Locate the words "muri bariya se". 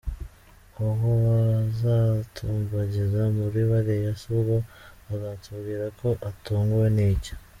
3.37-4.25